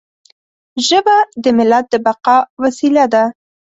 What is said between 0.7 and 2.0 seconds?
ژبه د ملت د